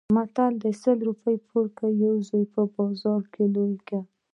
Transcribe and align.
متل 0.15 0.53
دی: 0.61 0.71
سل 0.81 0.97
روپۍ 1.09 1.35
پور 1.47 1.65
کړه 1.77 1.89
یو 2.03 2.13
زوی 2.27 2.45
په 2.53 2.61
بازار 2.75 3.19
لوی 3.55 3.75
کړه. 3.87 4.01